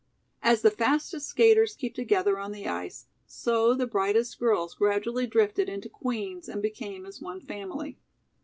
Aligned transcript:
As 0.41 0.63
the 0.63 0.71
fastest 0.71 1.27
skaters 1.27 1.75
keep 1.75 1.93
together 1.93 2.39
on 2.39 2.53
the 2.53 2.67
ice, 2.67 3.05
so 3.27 3.75
the 3.75 3.85
brightest 3.85 4.39
girls 4.39 4.73
gradually 4.73 5.27
drifted 5.27 5.69
into 5.69 5.89
Queen's 5.89 6.49
and 6.49 6.59
became 6.59 7.05
as 7.05 7.21
one 7.21 7.39
family. 7.39 7.99